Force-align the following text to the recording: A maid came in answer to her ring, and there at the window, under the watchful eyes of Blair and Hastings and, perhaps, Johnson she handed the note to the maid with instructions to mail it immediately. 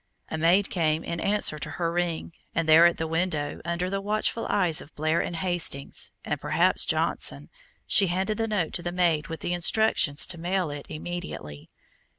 A 0.29 0.37
maid 0.39 0.71
came 0.71 1.03
in 1.03 1.19
answer 1.19 1.59
to 1.59 1.69
her 1.77 1.91
ring, 1.91 2.33
and 2.55 2.67
there 2.67 2.87
at 2.87 2.97
the 2.97 3.05
window, 3.05 3.61
under 3.63 3.87
the 3.87 4.01
watchful 4.01 4.47
eyes 4.49 4.81
of 4.81 4.95
Blair 4.95 5.21
and 5.21 5.35
Hastings 5.35 6.09
and, 6.25 6.41
perhaps, 6.41 6.87
Johnson 6.87 7.51
she 7.85 8.07
handed 8.07 8.39
the 8.39 8.47
note 8.47 8.73
to 8.73 8.81
the 8.81 8.91
maid 8.91 9.27
with 9.27 9.45
instructions 9.45 10.25
to 10.25 10.39
mail 10.39 10.71
it 10.71 10.87
immediately. 10.89 11.69